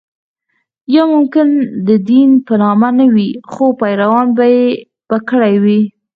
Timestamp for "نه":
2.99-3.05